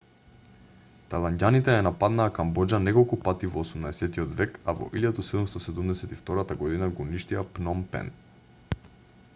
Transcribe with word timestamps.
тајланѓаните 1.09 1.75
ја 1.75 1.83
нападнаа 1.87 2.31
камбоџа 2.37 2.79
неколку 2.85 3.19
пати 3.27 3.49
во 3.57 3.63
18-от 3.67 4.33
век 4.41 4.57
а 4.73 4.75
во 4.79 4.89
1772 5.01 6.47
г 6.63 6.91
го 6.95 7.07
уништија 7.07 7.45
пном 7.59 7.85
пен 7.93 8.11